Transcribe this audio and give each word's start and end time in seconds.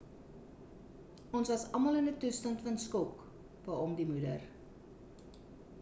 ons 1.39 1.51
was 1.53 1.65
almal 1.79 1.99
in 1.99 2.05
'n 2.13 2.17
toestand 2.23 2.59
van 2.69 2.81
skok 2.85 3.15
beaam 3.69 3.91
die 4.01 4.11
moeder 4.13 4.41